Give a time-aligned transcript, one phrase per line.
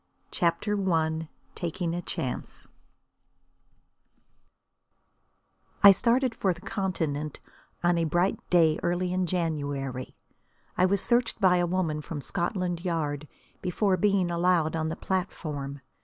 [0.31, 2.69] CHAPTER I TAKING A CHANCE
[5.83, 7.39] I started for the Continent
[7.83, 10.15] on a bright day early in January.
[10.75, 13.27] I was searched by a woman from Scotland Yard
[13.61, 15.81] before being allowed on the platform.